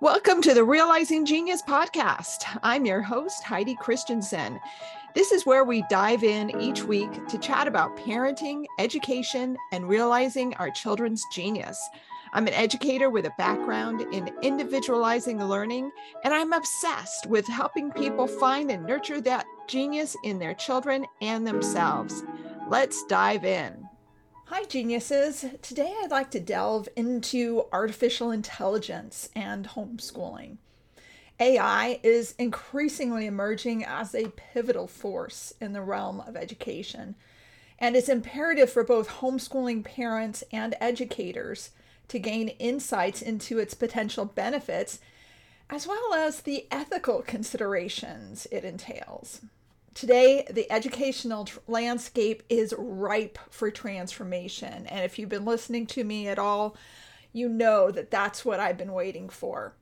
Welcome 0.00 0.42
to 0.42 0.54
the 0.54 0.62
Realizing 0.62 1.26
Genius 1.26 1.60
podcast. 1.60 2.44
I'm 2.62 2.86
your 2.86 3.02
host, 3.02 3.42
Heidi 3.42 3.74
Christensen. 3.74 4.60
This 5.16 5.32
is 5.32 5.44
where 5.44 5.64
we 5.64 5.82
dive 5.90 6.22
in 6.22 6.60
each 6.60 6.84
week 6.84 7.26
to 7.26 7.36
chat 7.36 7.66
about 7.66 7.96
parenting, 7.96 8.64
education, 8.78 9.56
and 9.72 9.88
realizing 9.88 10.54
our 10.54 10.70
children's 10.70 11.24
genius. 11.32 11.82
I'm 12.32 12.46
an 12.46 12.54
educator 12.54 13.10
with 13.10 13.26
a 13.26 13.34
background 13.38 14.02
in 14.12 14.32
individualizing 14.40 15.42
learning, 15.42 15.90
and 16.22 16.32
I'm 16.32 16.52
obsessed 16.52 17.26
with 17.26 17.48
helping 17.48 17.90
people 17.90 18.28
find 18.28 18.70
and 18.70 18.86
nurture 18.86 19.20
that 19.22 19.46
genius 19.66 20.14
in 20.22 20.38
their 20.38 20.54
children 20.54 21.06
and 21.20 21.44
themselves. 21.44 22.22
Let's 22.68 23.04
dive 23.06 23.44
in. 23.44 23.87
Hi, 24.50 24.64
geniuses. 24.64 25.44
Today 25.60 25.94
I'd 26.02 26.10
like 26.10 26.30
to 26.30 26.40
delve 26.40 26.88
into 26.96 27.66
artificial 27.70 28.30
intelligence 28.30 29.28
and 29.36 29.68
homeschooling. 29.68 30.56
AI 31.38 32.00
is 32.02 32.34
increasingly 32.38 33.26
emerging 33.26 33.84
as 33.84 34.14
a 34.14 34.30
pivotal 34.30 34.86
force 34.86 35.52
in 35.60 35.74
the 35.74 35.82
realm 35.82 36.22
of 36.22 36.34
education, 36.34 37.14
and 37.78 37.94
it's 37.94 38.08
imperative 38.08 38.72
for 38.72 38.82
both 38.84 39.18
homeschooling 39.20 39.84
parents 39.84 40.42
and 40.50 40.74
educators 40.80 41.72
to 42.08 42.18
gain 42.18 42.48
insights 42.48 43.20
into 43.20 43.58
its 43.58 43.74
potential 43.74 44.24
benefits 44.24 44.98
as 45.68 45.86
well 45.86 46.14
as 46.14 46.40
the 46.40 46.66
ethical 46.70 47.20
considerations 47.20 48.46
it 48.50 48.64
entails. 48.64 49.42
Today, 49.94 50.46
the 50.50 50.70
educational 50.70 51.48
landscape 51.66 52.42
is 52.48 52.74
ripe 52.78 53.38
for 53.50 53.70
transformation. 53.70 54.86
And 54.86 55.04
if 55.04 55.18
you've 55.18 55.28
been 55.28 55.44
listening 55.44 55.86
to 55.88 56.04
me 56.04 56.28
at 56.28 56.38
all, 56.38 56.76
you 57.32 57.48
know 57.48 57.90
that 57.90 58.10
that's 58.10 58.44
what 58.44 58.60
I've 58.60 58.78
been 58.78 58.92
waiting 58.92 59.28
for. 59.28 59.74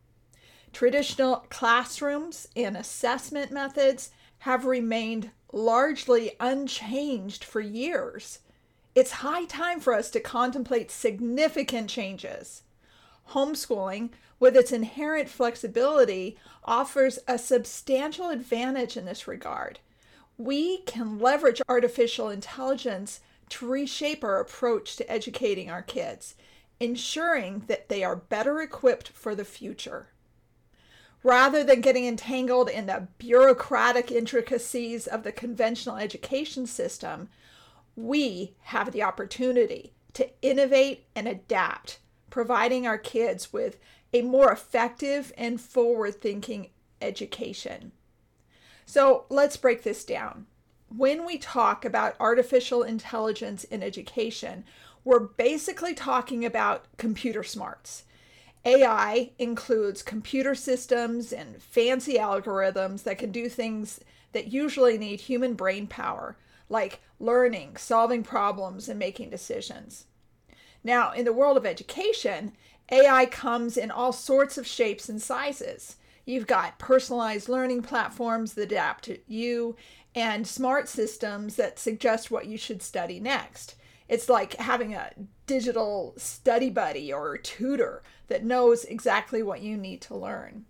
Traditional 0.72 1.47
classrooms 1.50 2.48
and 2.56 2.77
assessment 2.77 3.53
methods 3.53 4.11
have 4.41 4.64
remained 4.64 5.30
largely 5.53 6.33
unchanged 6.41 7.45
for 7.45 7.61
years. 7.61 8.41
It's 8.95 9.12
high 9.12 9.45
time 9.45 9.80
for 9.80 9.92
us 9.95 10.11
to 10.11 10.20
contemplate 10.20 10.91
significant 10.91 11.91
changes. 11.91 12.62
Homeschooling, 13.30 14.11
with 14.39 14.56
its 14.56 14.73
inherent 14.73 15.28
flexibility, 15.28 16.39
offers 16.64 17.19
a 17.27 17.39
substantial 17.39 18.30
advantage 18.30 18.97
in 18.97 19.05
this 19.05 19.28
regard 19.28 19.80
we 20.39 20.79
can 20.79 21.19
leverage 21.19 21.62
artificial 21.69 22.29
intelligence 22.29 23.20
to 23.48 23.67
reshape 23.67 24.25
our 24.25 24.41
approach 24.41 24.97
to 24.97 25.11
educating 25.11 25.70
our 25.70 25.83
kids, 25.83 26.34
ensuring 26.81 27.65
that 27.69 27.89
they 27.89 28.05
are 28.05 28.17
better 28.17 28.61
equipped 28.61 29.09
for 29.09 29.34
the 29.34 29.45
future. 29.45 30.09
Rather 31.23 31.64
than 31.64 31.81
getting 31.81 32.07
entangled 32.07 32.69
in 32.69 32.87
the 32.87 33.09
bureaucratic 33.19 34.12
intricacies 34.12 35.07
of 35.07 35.23
the 35.23 35.33
conventional 35.33 35.97
education 35.97 36.67
system, 36.67 37.29
we 37.97 38.55
have 38.64 38.92
the 38.92 39.03
opportunity 39.03 39.92
to 40.12 40.29
innovate 40.42 41.07
and 41.14 41.27
adapt, 41.27 41.98
providing 42.31 42.87
our 42.87 42.98
kids 42.98 43.53
with 43.53 43.79
a 44.12 44.23
more 44.23 44.53
effective 44.53 45.33
and 45.37 45.61
forward 45.61 46.14
thinking 46.20 46.70
education. 47.01 47.92
So 48.87 49.25
let's 49.29 49.56
break 49.56 49.83
this 49.83 50.05
down. 50.05 50.47
When 50.89 51.27
we 51.27 51.39
talk 51.39 51.84
about 51.84 52.15
artificial 52.20 52.84
intelligence 52.84 53.65
in 53.65 53.83
education, 53.83 54.65
we're 55.05 55.20
basically 55.20 55.92
talking 55.92 56.45
about 56.45 56.87
computer 56.97 57.42
smarts. 57.42 58.05
AI 58.64 59.31
includes 59.39 60.03
computer 60.03 60.55
systems 60.55 61.33
and 61.33 61.61
fancy 61.61 62.14
algorithms 62.14 63.03
that 63.03 63.19
can 63.19 63.31
do 63.31 63.48
things 63.48 64.01
that 64.33 64.52
usually 64.52 64.98
need 64.98 65.20
human 65.20 65.55
brain 65.55 65.86
power, 65.86 66.36
like 66.69 67.01
learning, 67.19 67.77
solving 67.77 68.23
problems, 68.23 68.89
and 68.89 68.98
making 68.98 69.30
decisions. 69.30 70.05
Now, 70.83 71.13
in 71.13 71.25
the 71.25 71.33
world 71.33 71.57
of 71.57 71.67
education, 71.67 72.52
AI 72.91 73.27
comes 73.27 73.77
in 73.77 73.91
all 73.91 74.13
sorts 74.13 74.57
of 74.58 74.67
shapes 74.67 75.08
and 75.08 75.20
sizes. 75.20 75.96
You've 76.27 76.48
got 76.48 76.81
personalized 76.81 77.48
learning 77.48 77.83
platforms 77.83 78.55
that 78.55 78.63
adapt 78.63 79.05
to 79.05 79.19
you 79.29 79.77
and 80.13 80.47
smart 80.47 80.89
systems 80.89 81.55
that 81.55 81.79
suggest 81.79 82.31
what 82.33 82.47
you 82.47 82.59
should 82.59 82.83
study 82.83 83.20
next. 83.20 83.77
It's 84.09 84.29
like 84.29 84.55
having 84.55 84.92
a 84.92 85.13
digital 85.47 86.14
study 86.17 86.69
buddy 86.69 87.13
or 87.13 87.39
tutor 87.39 88.03
that 88.27 88.45
knows 88.45 88.85
exactly 88.85 89.42
what 89.42 89.63
you 89.63 89.77
need 89.77 90.01
to 90.03 90.17
learn. 90.17 90.64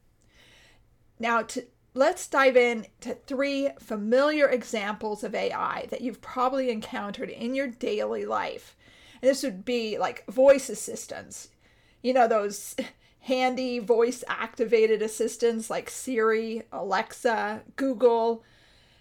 Now, 1.19 1.43
to, 1.43 1.65
let's 1.95 2.29
dive 2.29 2.57
in 2.57 2.87
to 3.01 3.15
three 3.15 3.71
familiar 3.81 4.49
examples 4.49 5.25
of 5.25 5.35
AI 5.35 5.87
that 5.89 6.03
you've 6.03 6.21
probably 6.21 6.71
encountered 6.71 7.31
in 7.31 7.55
your 7.55 7.69
daily 7.69 8.27
life. 8.27 8.77
And 9.23 9.31
this 9.31 9.43
would 9.43 9.65
be 9.65 9.97
like 9.97 10.27
voice 10.27 10.69
assistants. 10.69 11.49
You 12.03 12.13
know, 12.13 12.29
those 12.29 12.77
handy 13.27 13.81
voice 13.81 14.23
activated 14.29 15.03
assistants 15.03 15.69
like 15.69 15.91
Siri, 15.91 16.63
Alexa, 16.71 17.63
Google. 17.75 18.45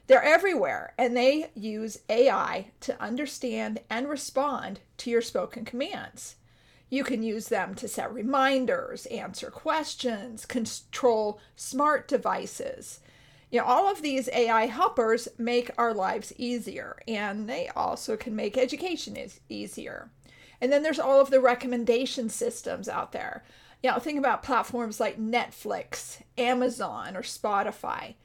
They're 0.07 0.23
everywhere 0.23 0.93
and 0.97 1.15
they 1.15 1.51
use 1.53 1.99
AI 2.09 2.71
to 2.79 2.99
understand 2.99 3.81
and 3.87 4.09
respond 4.09 4.79
to 4.97 5.11
your 5.11 5.21
spoken 5.21 5.63
commands. 5.63 6.37
You 6.89 7.03
can 7.03 7.21
use 7.21 7.49
them 7.49 7.75
to 7.75 7.87
set 7.87 8.11
reminders, 8.11 9.05
answer 9.07 9.51
questions, 9.51 10.47
control 10.47 11.39
smart 11.55 12.07
devices. 12.07 13.01
You 13.51 13.59
know, 13.59 13.65
all 13.65 13.91
of 13.91 14.01
these 14.01 14.27
AI 14.33 14.65
helpers 14.65 15.27
make 15.37 15.69
our 15.77 15.93
lives 15.93 16.33
easier 16.35 16.97
and 17.07 17.47
they 17.47 17.69
also 17.75 18.17
can 18.17 18.35
make 18.35 18.57
education 18.57 19.17
easier. 19.49 20.09
And 20.59 20.71
then 20.71 20.81
there's 20.81 20.99
all 20.99 21.21
of 21.21 21.29
the 21.29 21.41
recommendation 21.41 22.29
systems 22.29 22.89
out 22.89 23.11
there 23.11 23.43
you 23.85 23.91
know, 23.91 23.99
think 23.99 24.17
about 24.17 24.41
platforms 24.41 24.99
like 24.99 25.19
Netflix, 25.19 26.19
Amazon, 26.39 27.15
or 27.15 27.21
Spotify. 27.21 28.15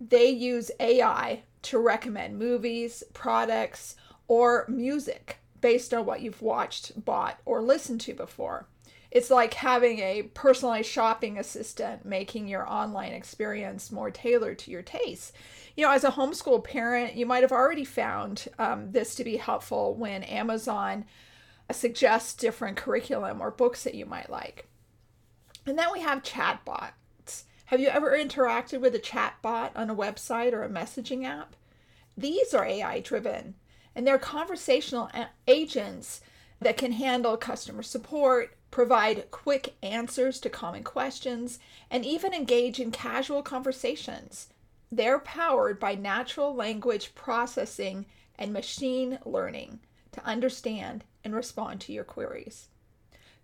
They 0.00 0.28
use 0.28 0.70
AI 0.78 1.42
to 1.62 1.80
recommend 1.80 2.38
movies, 2.38 3.02
products, 3.12 3.96
or 4.28 4.66
music 4.68 5.38
based 5.60 5.92
on 5.92 6.06
what 6.06 6.20
you've 6.20 6.40
watched, 6.40 7.04
bought, 7.04 7.40
or 7.44 7.60
listened 7.60 8.00
to 8.02 8.14
before. 8.14 8.68
It's 9.10 9.32
like 9.32 9.54
having 9.54 9.98
a 9.98 10.30
personalized 10.32 10.88
shopping 10.88 11.38
assistant 11.38 12.04
making 12.04 12.46
your 12.46 12.70
online 12.70 13.10
experience 13.10 13.90
more 13.90 14.12
tailored 14.12 14.60
to 14.60 14.70
your 14.70 14.82
tastes. 14.82 15.32
You 15.76 15.86
know, 15.86 15.90
as 15.90 16.04
a 16.04 16.12
homeschool 16.12 16.62
parent, 16.62 17.16
you 17.16 17.26
might 17.26 17.42
have 17.42 17.50
already 17.50 17.84
found 17.84 18.46
um, 18.60 18.92
this 18.92 19.16
to 19.16 19.24
be 19.24 19.38
helpful 19.38 19.92
when 19.92 20.22
Amazon 20.22 21.04
suggests 21.72 22.32
different 22.34 22.76
curriculum 22.76 23.40
or 23.40 23.50
books 23.50 23.82
that 23.82 23.96
you 23.96 24.06
might 24.06 24.30
like. 24.30 24.68
And 25.66 25.78
then 25.78 25.88
we 25.92 26.00
have 26.00 26.22
chatbots. 26.22 27.44
Have 27.66 27.80
you 27.80 27.88
ever 27.88 28.10
interacted 28.10 28.80
with 28.80 28.94
a 28.94 28.98
chatbot 28.98 29.70
on 29.76 29.90
a 29.90 29.94
website 29.94 30.52
or 30.52 30.62
a 30.62 30.68
messaging 30.68 31.24
app? 31.24 31.54
These 32.16 32.52
are 32.52 32.64
AI 32.64 33.00
driven 33.00 33.54
and 33.94 34.06
they're 34.06 34.18
conversational 34.18 35.10
agents 35.46 36.20
that 36.60 36.76
can 36.76 36.92
handle 36.92 37.36
customer 37.36 37.82
support, 37.82 38.56
provide 38.70 39.30
quick 39.30 39.74
answers 39.82 40.38
to 40.40 40.50
common 40.50 40.84
questions, 40.84 41.58
and 41.90 42.04
even 42.04 42.32
engage 42.32 42.78
in 42.78 42.90
casual 42.90 43.42
conversations. 43.42 44.48
They're 44.92 45.18
powered 45.18 45.80
by 45.80 45.94
natural 45.94 46.54
language 46.54 47.14
processing 47.14 48.06
and 48.38 48.52
machine 48.52 49.18
learning 49.24 49.80
to 50.12 50.24
understand 50.24 51.04
and 51.24 51.34
respond 51.34 51.80
to 51.82 51.92
your 51.92 52.04
queries. 52.04 52.68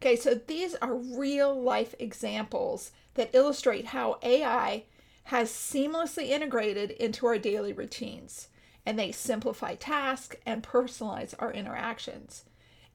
Okay, 0.00 0.16
so 0.16 0.34
these 0.34 0.74
are 0.76 0.94
real 0.94 1.58
life 1.60 1.94
examples 1.98 2.92
that 3.14 3.30
illustrate 3.32 3.86
how 3.86 4.18
AI 4.22 4.84
has 5.24 5.50
seamlessly 5.50 6.28
integrated 6.28 6.90
into 6.92 7.26
our 7.26 7.38
daily 7.38 7.72
routines 7.72 8.48
and 8.84 8.98
they 8.98 9.10
simplify 9.10 9.74
tasks 9.74 10.36
and 10.46 10.62
personalize 10.62 11.34
our 11.38 11.52
interactions. 11.52 12.44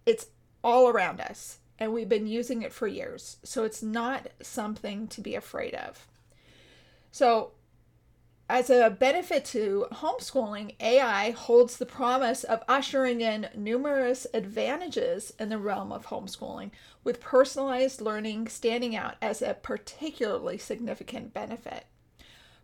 It's 0.06 0.28
all 0.64 0.88
around 0.88 1.20
us 1.20 1.60
and 1.78 1.92
we've 1.92 2.08
been 2.08 2.28
using 2.28 2.62
it 2.62 2.72
for 2.72 2.88
years, 2.88 3.38
so 3.44 3.64
it's 3.64 3.82
not 3.82 4.28
something 4.40 5.08
to 5.08 5.20
be 5.20 5.34
afraid 5.34 5.74
of. 5.74 6.08
So, 7.12 7.52
as 8.52 8.70
a 8.70 8.90
benefit 8.90 9.46
to 9.46 9.88
homeschooling, 9.94 10.76
AI 10.82 11.32
holds 11.32 11.78
the 11.78 11.86
promise 11.86 12.44
of 12.44 12.66
ushering 12.68 13.22
in 13.22 13.48
numerous 13.56 14.28
advantages 14.34 15.32
in 15.40 15.48
the 15.48 15.58
realm 15.58 15.94
of 15.94 16.08
homeschooling, 16.08 16.72
with 17.02 17.22
personalized 17.22 18.02
learning 18.02 18.50
standing 18.50 18.94
out 18.94 19.16
as 19.22 19.42
a 19.42 19.54
particularly 19.54 20.58
significant 20.58 21.34
benefit. 21.34 21.86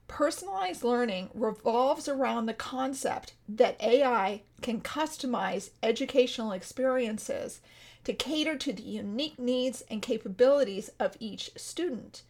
Personalized 0.10 0.84
learning 0.84 1.30
revolves 1.34 2.10
around 2.10 2.48
the 2.48 2.54
concept 2.54 3.32
that 3.48 3.82
AI 3.82 4.42
can 4.62 4.82
customize 4.82 5.70
educational 5.82 6.52
experiences 6.52 7.62
to 8.04 8.12
cater 8.12 8.58
to 8.58 8.74
the 8.74 8.84
unique 8.84 9.40
needs 9.40 9.84
and 9.90 10.02
capabilities 10.02 10.90
of 11.00 11.16
each 11.22 11.52
student 11.56 12.24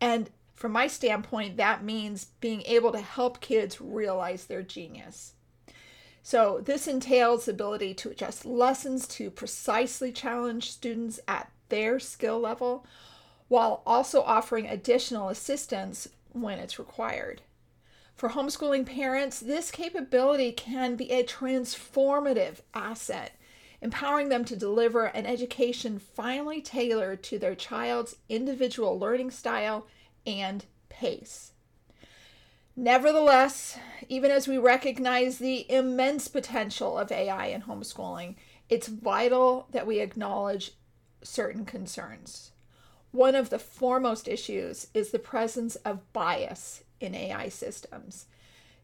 And 0.00 0.30
from 0.58 0.72
my 0.72 0.88
standpoint, 0.88 1.56
that 1.56 1.84
means 1.84 2.24
being 2.40 2.62
able 2.62 2.90
to 2.90 3.00
help 3.00 3.40
kids 3.40 3.80
realize 3.80 4.46
their 4.46 4.60
genius. 4.60 5.34
So, 6.20 6.60
this 6.60 6.88
entails 6.88 7.44
the 7.44 7.52
ability 7.52 7.94
to 7.94 8.10
adjust 8.10 8.44
lessons 8.44 9.06
to 9.08 9.30
precisely 9.30 10.10
challenge 10.10 10.72
students 10.72 11.20
at 11.28 11.52
their 11.68 12.00
skill 12.00 12.40
level 12.40 12.84
while 13.46 13.82
also 13.86 14.22
offering 14.22 14.66
additional 14.66 15.28
assistance 15.28 16.08
when 16.32 16.58
it's 16.58 16.80
required. 16.80 17.42
For 18.16 18.30
homeschooling 18.30 18.84
parents, 18.84 19.38
this 19.38 19.70
capability 19.70 20.50
can 20.50 20.96
be 20.96 21.12
a 21.12 21.22
transformative 21.22 22.62
asset, 22.74 23.36
empowering 23.80 24.28
them 24.28 24.44
to 24.46 24.56
deliver 24.56 25.04
an 25.04 25.24
education 25.24 26.00
finely 26.00 26.60
tailored 26.60 27.22
to 27.22 27.38
their 27.38 27.54
child's 27.54 28.16
individual 28.28 28.98
learning 28.98 29.30
style 29.30 29.86
and 30.28 30.66
pace. 30.90 31.52
Nevertheless, 32.76 33.78
even 34.08 34.30
as 34.30 34.46
we 34.46 34.58
recognize 34.58 35.38
the 35.38 35.68
immense 35.70 36.28
potential 36.28 36.96
of 36.96 37.10
AI 37.10 37.46
in 37.46 37.62
homeschooling, 37.62 38.36
it's 38.68 38.86
vital 38.86 39.66
that 39.72 39.86
we 39.86 39.98
acknowledge 39.98 40.72
certain 41.22 41.64
concerns. 41.64 42.52
One 43.10 43.34
of 43.34 43.50
the 43.50 43.58
foremost 43.58 44.28
issues 44.28 44.88
is 44.92 45.10
the 45.10 45.18
presence 45.18 45.76
of 45.76 46.12
bias 46.12 46.84
in 47.00 47.14
AI 47.14 47.48
systems. 47.48 48.26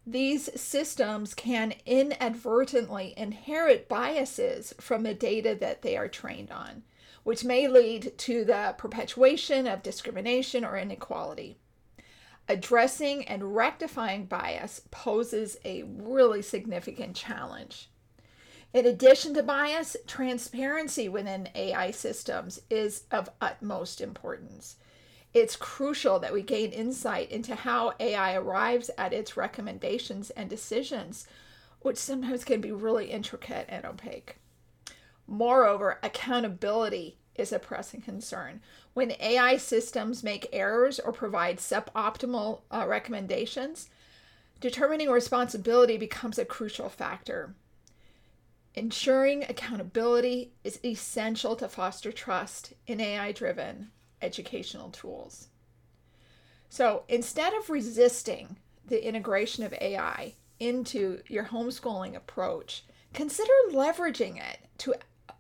These 0.07 0.61
systems 0.61 1.33
can 1.33 1.75
inadvertently 1.87 3.15
inherit 3.17 3.89
biases 3.89 4.75
from 4.79 5.03
the 5.03 5.15
data 5.15 5.57
that 5.61 5.81
they 5.81 5.97
are 5.97 6.09
trained 6.09 6.51
on, 6.51 6.83
which 7.23 7.43
may 7.43 7.69
lead 7.69 8.19
to 8.19 8.45
the 8.45 8.75
perpetuation 8.77 9.67
of 9.67 9.83
discrimination 9.83 10.63
or 10.63 10.77
inequality. 10.77 11.57
Addressing 12.49 13.25
and 13.27 13.57
rectifying 13.57 14.27
bias 14.27 14.83
poses 14.91 15.57
a 15.65 15.85
really 15.85 16.43
significant 16.43 17.17
challenge. 17.17 17.89
In 18.75 18.85
addition 18.85 19.33
to 19.35 19.43
bias, 19.43 19.97
transparency 20.07 21.09
within 21.09 21.49
AI 21.55 21.93
systems 21.93 22.61
is 22.69 23.05
of 23.11 23.31
utmost 23.41 24.03
importance 24.03 24.77
it's 25.35 25.57
crucial 25.57 26.21
that 26.21 26.33
we 26.33 26.43
gain 26.43 26.71
insight 26.71 27.31
into 27.33 27.57
how 27.57 27.93
AI 27.99 28.35
arrives 28.37 28.89
at 28.97 29.13
its 29.13 29.37
recommendations 29.37 30.31
and 30.31 30.49
decisions, 30.49 31.27
which 31.81 31.99
sometimes 31.99 32.45
can 32.45 32.61
be 32.61 32.71
really 32.71 33.11
intricate 33.11 33.67
and 33.69 33.85
opaque. 33.85 34.37
Moreover, 35.27 35.99
accountability 36.05 37.19
is 37.35 37.53
a 37.53 37.59
pressing 37.59 38.01
concern. 38.01 38.61
When 38.93 39.17
AI 39.19 39.57
systems 39.57 40.23
make 40.23 40.49
errors 40.53 41.01
or 41.01 41.13
provide 41.13 41.59
suboptimal 41.59 42.61
uh, 42.71 42.87
recommendations, 42.87 43.91
determining 44.61 45.11
responsibility 45.11 45.97
becomes 45.97 46.39
a 46.39 46.45
crucial 46.45 46.89
factor. 46.89 47.57
Ensuring 48.77 49.43
accountability 49.49 50.53
is 50.63 50.79
essential 50.85 51.57
to 51.57 51.69
foster 51.69 52.13
trust 52.13 52.73
in 52.87 53.01
AI 53.01 53.33
driven 53.33 53.91
educational 54.25 54.91
tools. 54.91 55.49
So 56.69 57.05
instead 57.09 57.55
of 57.55 57.71
resisting 57.71 58.57
the 58.87 59.07
integration 59.07 59.65
of 59.65 59.73
AI 59.75 60.35
into 60.59 61.21
your 61.29 61.45
homeschooling 61.45 62.17
approach, 62.17 62.85
consider 63.13 63.53
leveraging 63.71 64.39
it 64.39 64.59
to 64.79 64.95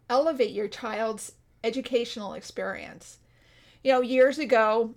elevate 0.09 0.53
your 0.53 0.69
child's 0.69 1.33
educational 1.65 2.35
experience. 2.35 3.19
You 3.83 3.93
know, 3.93 4.01
years 4.01 4.39
ago, 4.39 4.95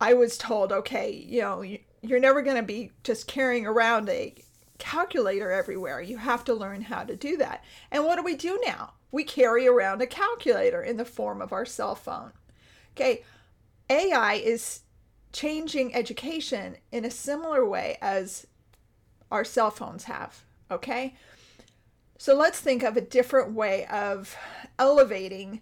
I 0.00 0.14
was 0.14 0.38
told, 0.38 0.72
okay, 0.72 1.12
you 1.12 1.40
know, 1.40 1.62
you're 2.02 2.20
never 2.20 2.42
going 2.42 2.56
to 2.56 2.62
be 2.62 2.92
just 3.02 3.26
carrying 3.26 3.66
around 3.66 4.08
a 4.08 4.34
calculator 4.78 5.50
everywhere. 5.50 6.00
You 6.00 6.18
have 6.18 6.44
to 6.44 6.54
learn 6.54 6.82
how 6.82 7.04
to 7.04 7.16
do 7.16 7.36
that. 7.38 7.64
And 7.90 8.04
what 8.04 8.16
do 8.16 8.22
we 8.22 8.36
do 8.36 8.60
now? 8.64 8.92
We 9.10 9.24
carry 9.24 9.66
around 9.66 10.02
a 10.02 10.06
calculator 10.06 10.82
in 10.82 10.96
the 10.96 11.04
form 11.04 11.40
of 11.40 11.52
our 11.52 11.64
cell 11.64 11.94
phone. 11.94 12.32
Okay, 12.96 13.22
AI 13.90 14.34
is 14.34 14.80
changing 15.32 15.94
education 15.94 16.76
in 16.92 17.04
a 17.04 17.10
similar 17.10 17.66
way 17.66 17.98
as 18.00 18.46
our 19.30 19.44
cell 19.44 19.70
phones 19.70 20.04
have. 20.04 20.44
Okay, 20.70 21.14
so 22.18 22.34
let's 22.34 22.60
think 22.60 22.82
of 22.82 22.96
a 22.96 23.00
different 23.00 23.52
way 23.52 23.86
of 23.86 24.36
elevating 24.78 25.60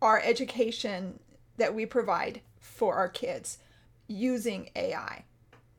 our 0.00 0.20
education 0.20 1.18
that 1.56 1.74
we 1.74 1.84
provide 1.84 2.40
for 2.60 2.94
our 2.94 3.08
kids 3.08 3.58
using 4.06 4.70
AI. 4.76 5.24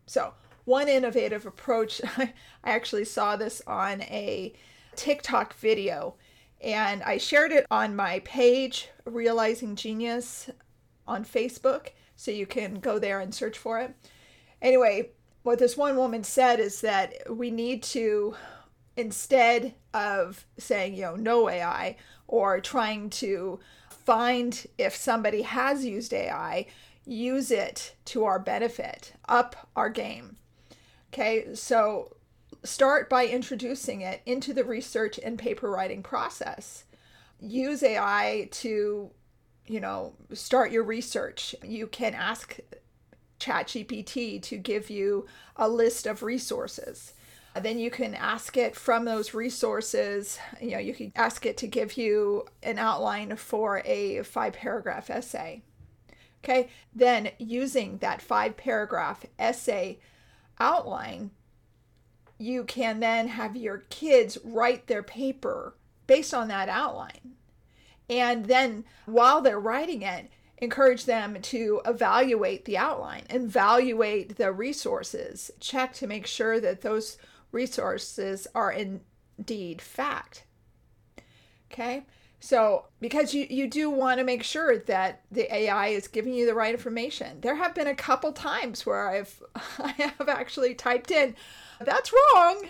So, 0.05 0.33
one 0.65 0.89
innovative 0.89 1.45
approach, 1.45 2.01
I 2.17 2.33
actually 2.63 3.05
saw 3.05 3.37
this 3.37 3.61
on 3.65 4.01
a 4.01 4.53
TikTok 4.95 5.53
video 5.53 6.15
and 6.61 7.03
I 7.03 7.17
shared 7.17 7.51
it 7.51 7.65
on 7.69 7.95
my 7.95 8.19
page, 8.19 8.89
Realizing 9.05 9.75
Genius, 9.75 10.49
on 11.07 11.23
Facebook. 11.23 11.89
So 12.15 12.31
you 12.31 12.45
can 12.45 12.79
go 12.79 12.99
there 12.99 13.19
and 13.19 13.33
search 13.33 13.57
for 13.57 13.79
it. 13.79 13.93
Anyway, 14.61 15.11
what 15.43 15.59
this 15.59 15.77
one 15.77 15.95
woman 15.95 16.23
said 16.23 16.59
is 16.59 16.81
that 16.81 17.13
we 17.29 17.51
need 17.51 17.83
to, 17.83 18.35
instead 18.95 19.75
of 19.93 20.45
saying, 20.57 20.95
you 20.95 21.03
know, 21.03 21.15
no 21.15 21.49
AI 21.49 21.95
or 22.27 22.59
trying 22.59 23.09
to 23.09 23.59
find 23.89 24.65
if 24.77 24.95
somebody 24.95 25.43
has 25.43 25.85
used 25.85 26.13
AI, 26.13 26.65
use 27.05 27.51
it 27.51 27.95
to 28.05 28.25
our 28.25 28.39
benefit, 28.39 29.13
up 29.29 29.69
our 29.75 29.89
game. 29.89 30.37
Okay, 31.13 31.53
so 31.53 32.15
start 32.63 33.09
by 33.09 33.27
introducing 33.27 34.01
it 34.01 34.21
into 34.25 34.53
the 34.53 34.63
research 34.63 35.19
and 35.23 35.37
paper 35.37 35.69
writing 35.69 36.03
process. 36.03 36.83
Use 37.39 37.83
AI 37.83 38.49
to, 38.51 39.11
you 39.67 39.79
know, 39.79 40.13
start 40.33 40.71
your 40.71 40.83
research. 40.83 41.55
You 41.63 41.87
can 41.87 42.13
ask 42.13 42.59
ChatGPT 43.39 44.41
to 44.43 44.57
give 44.57 44.89
you 44.89 45.25
a 45.55 45.69
list 45.69 46.05
of 46.07 46.23
resources. 46.23 47.13
Then 47.61 47.79
you 47.79 47.89
can 47.89 48.13
ask 48.13 48.55
it 48.55 48.75
from 48.75 49.05
those 49.05 49.33
resources, 49.33 50.37
you 50.61 50.71
know, 50.71 50.77
you 50.77 50.93
can 50.93 51.11
ask 51.15 51.45
it 51.45 51.57
to 51.57 51.67
give 51.67 51.97
you 51.97 52.45
an 52.61 52.77
outline 52.77 53.35
for 53.35 53.81
a 53.83 54.21
five 54.23 54.53
paragraph 54.53 55.09
essay. 55.09 55.63
Okay, 56.43 56.69
then 56.93 57.31
using 57.39 57.97
that 57.97 58.21
five 58.21 58.57
paragraph 58.57 59.25
essay 59.39 59.99
outline, 60.59 61.31
you 62.37 62.63
can 62.63 62.99
then 62.99 63.27
have 63.27 63.55
your 63.55 63.79
kids 63.89 64.37
write 64.43 64.87
their 64.87 65.03
paper 65.03 65.75
based 66.05 66.33
on 66.33 66.47
that 66.47 66.69
outline. 66.69 67.35
And 68.09 68.45
then 68.45 68.85
while 69.05 69.41
they're 69.41 69.59
writing 69.59 70.01
it, 70.01 70.29
encourage 70.59 71.05
them 71.05 71.41
to 71.41 71.81
evaluate 71.85 72.65
the 72.65 72.77
outline, 72.77 73.23
evaluate 73.29 74.37
the 74.37 74.51
resources, 74.51 75.51
check 75.59 75.93
to 75.93 76.07
make 76.07 76.25
sure 76.25 76.59
that 76.59 76.81
those 76.81 77.17
resources 77.51 78.47
are 78.55 78.71
indeed 78.71 79.81
fact. 79.81 80.45
Okay? 81.71 82.05
So, 82.39 82.85
because 82.99 83.33
you, 83.33 83.47
you 83.49 83.67
do 83.67 83.89
want 83.89 84.19
to 84.19 84.23
make 84.23 84.43
sure 84.43 84.77
that 84.77 85.21
the 85.31 85.53
AI 85.53 85.87
is 85.87 86.07
giving 86.07 86.33
you 86.33 86.45
the 86.45 86.53
right 86.53 86.73
information. 86.73 87.41
There 87.41 87.55
have 87.55 87.73
been 87.73 87.87
a 87.87 87.95
couple 87.95 88.31
times 88.31 88.85
where 88.85 89.09
I've 89.09 89.41
I 89.79 89.91
have 89.97 90.29
actually 90.29 90.75
typed 90.75 91.09
in, 91.09 91.35
that's 91.83 92.11
wrong. 92.13 92.63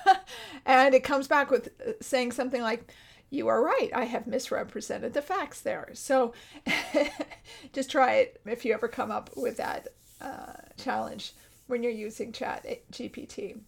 and 0.66 0.94
it 0.94 1.04
comes 1.04 1.28
back 1.28 1.50
with 1.50 1.68
uh, 1.86 1.92
saying 2.00 2.32
something 2.32 2.62
like, 2.62 2.92
you 3.30 3.48
are 3.48 3.62
right. 3.62 3.90
I 3.94 4.04
have 4.04 4.26
misrepresented 4.26 5.12
the 5.12 5.22
facts 5.22 5.60
there. 5.60 5.90
So 5.92 6.34
just 7.72 7.90
try 7.90 8.14
it 8.16 8.40
if 8.46 8.64
you 8.64 8.72
ever 8.72 8.88
come 8.88 9.10
up 9.10 9.30
with 9.36 9.56
that 9.56 9.88
uh, 10.20 10.54
challenge 10.76 11.32
when 11.66 11.82
you're 11.82 11.92
using 11.92 12.32
Chat 12.32 12.66
GPT. 12.92 13.60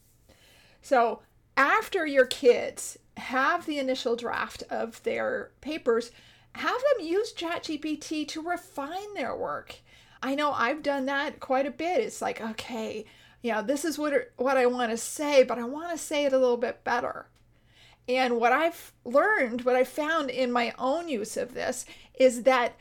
So 0.83 1.21
after 1.57 2.07
your 2.07 2.27
kids 2.27 2.99
have 3.17 3.67
the 3.67 3.79
initial 3.79 4.17
draft 4.17 4.63
of 4.71 5.03
their 5.03 5.51
papers, 5.61 6.11
have 6.55 6.81
them 6.97 7.07
use 7.07 7.33
ChatGPT 7.33 8.27
to 8.29 8.43
refine 8.43 9.15
their 9.15 9.37
work. 9.37 9.77
I 10.23 10.35
know 10.35 10.53
I've 10.53 10.83
done 10.83 11.07
that 11.07 11.41
quite 11.41 11.67
a 11.67 11.71
bit. 11.71 12.01
It's 12.01 12.23
like, 12.23 12.41
okay, 12.41 13.05
you 13.43 13.53
know, 13.53 13.63
this 13.63 13.85
is 13.85 13.99
what 13.99 14.33
what 14.37 14.57
I 14.57 14.67
want 14.67 14.91
to 14.91 14.97
say, 14.97 15.43
but 15.43 15.59
I 15.59 15.65
want 15.65 15.91
to 15.91 15.99
say 15.99 16.25
it 16.25 16.33
a 16.33 16.39
little 16.39 16.57
bit 16.57 16.85
better. 16.85 17.27
And 18.09 18.39
what 18.39 18.53
I've 18.53 18.93
learned, 19.05 19.63
what 19.63 19.77
I 19.77 19.85
found 19.85 20.31
in 20.31 20.53
my 20.53 20.73
own 20.79 21.09
use 21.09 21.37
of 21.37 21.55
this 21.55 21.85
is 22.19 22.45
that 22.45 22.77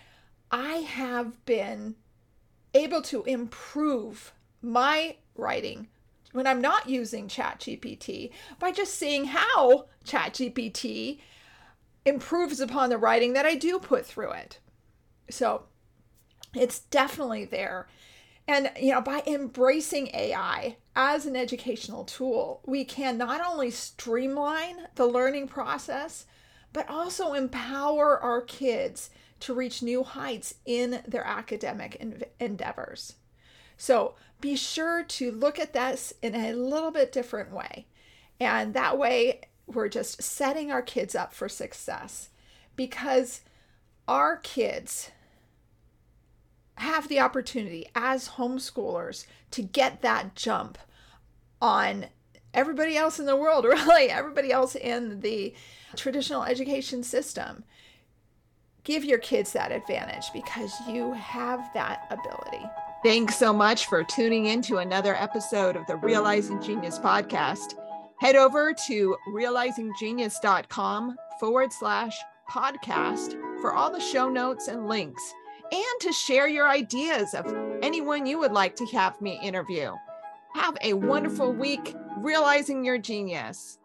I 0.51 0.77
have 0.77 1.43
been 1.45 1.95
able 2.73 3.01
to 3.03 3.23
improve 3.23 4.33
my 4.61 5.17
writing 5.35 5.87
when 6.35 6.45
I'm 6.47 6.61
not 6.61 6.89
using 6.89 7.27
ChatGPT 7.27 8.31
by 8.59 8.71
just 8.71 8.95
seeing 8.95 9.25
how 9.25 9.87
ChatGPT 10.05 11.19
improves 12.05 12.59
upon 12.59 12.89
the 12.89 12.97
writing 12.97 13.33
that 13.33 13.45
I 13.45 13.55
do 13.55 13.79
put 13.79 14.05
through 14.05 14.31
it. 14.31 14.59
So 15.29 15.63
It's 16.55 16.79
definitely 16.79 17.45
there. 17.45 17.87
And, 18.47 18.71
you 18.79 18.91
know, 18.91 19.01
by 19.01 19.23
embracing 19.25 20.09
AI 20.13 20.77
as 20.95 21.25
an 21.25 21.35
educational 21.35 22.05
tool, 22.05 22.61
we 22.65 22.85
can 22.85 23.17
not 23.17 23.41
only 23.45 23.71
streamline 23.71 24.87
the 24.95 25.07
learning 25.07 25.47
process, 25.47 26.25
but 26.71 26.87
also 26.89 27.33
empower 27.33 28.19
our 28.19 28.41
kids 28.41 29.09
to 29.41 29.53
reach 29.53 29.81
new 29.81 30.03
heights 30.03 30.55
in 30.65 31.01
their 31.07 31.25
academic 31.25 32.01
endeavors. 32.39 33.15
So 33.77 34.15
be 34.41 34.55
sure 34.55 35.03
to 35.03 35.31
look 35.31 35.59
at 35.59 35.73
this 35.73 36.13
in 36.21 36.35
a 36.35 36.53
little 36.53 36.91
bit 36.91 37.11
different 37.11 37.51
way. 37.51 37.87
And 38.39 38.73
that 38.73 38.97
way, 38.97 39.41
we're 39.67 39.89
just 39.89 40.21
setting 40.21 40.71
our 40.71 40.81
kids 40.81 41.15
up 41.15 41.33
for 41.33 41.49
success 41.49 42.29
because 42.75 43.41
our 44.07 44.37
kids 44.37 45.11
have 46.77 47.07
the 47.07 47.19
opportunity 47.19 47.87
as 47.95 48.29
homeschoolers 48.29 49.25
to 49.51 49.61
get 49.61 50.01
that 50.01 50.35
jump 50.35 50.77
on 51.61 52.07
everybody 52.53 52.97
else 52.97 53.19
in 53.19 53.25
the 53.25 53.35
world, 53.35 53.65
really, 53.65 54.09
everybody 54.09 54.51
else 54.51 54.75
in 54.75 55.21
the 55.21 55.53
traditional 55.95 56.43
education 56.43 57.03
system. 57.03 57.63
Give 58.83 59.03
your 59.03 59.17
kids 59.17 59.53
that 59.53 59.71
advantage 59.71 60.25
because 60.33 60.73
you 60.87 61.13
have 61.13 61.73
that 61.73 62.05
ability. 62.11 62.63
Thanks 63.05 63.35
so 63.35 63.53
much 63.53 63.85
for 63.85 64.03
tuning 64.03 64.47
in 64.47 64.63
to 64.63 64.77
another 64.77 65.13
episode 65.13 65.75
of 65.75 65.85
the 65.85 65.95
Realizing 65.95 66.59
Genius 66.59 66.97
podcast. 66.97 67.75
Head 68.19 68.35
over 68.35 68.73
to 68.87 69.15
realizinggenius.com 69.29 71.15
forward 71.39 71.71
slash 71.71 72.17
podcast 72.49 73.39
for 73.61 73.73
all 73.73 73.91
the 73.91 73.99
show 73.99 74.27
notes 74.27 74.69
and 74.69 74.87
links 74.87 75.21
and 75.71 76.01
to 76.01 76.11
share 76.11 76.47
your 76.47 76.67
ideas 76.67 77.35
of 77.35 77.45
anyone 77.83 78.25
you 78.25 78.39
would 78.39 78.53
like 78.53 78.75
to 78.77 78.87
have 78.87 79.21
me 79.21 79.39
interview. 79.39 79.91
Have 80.55 80.75
a 80.81 80.93
wonderful 80.93 81.53
week 81.53 81.93
realizing 82.17 82.83
your 82.83 82.97
genius. 82.97 83.77